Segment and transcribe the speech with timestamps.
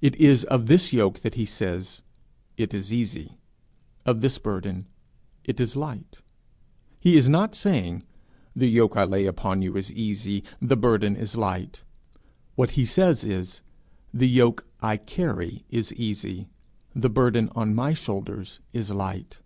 [0.00, 2.04] It is of this yoke that he says,
[2.56, 3.38] It is easy,
[4.04, 4.86] of this burden,
[5.42, 6.18] It is light.
[7.00, 8.04] He is not saying,
[8.54, 11.82] 'The yoke I lay upon you is easy, the burden light;'
[12.54, 13.60] what he says is,
[14.14, 16.46] 'The yoke I carry is easy,
[16.94, 19.40] the burden on my shoulders is light.'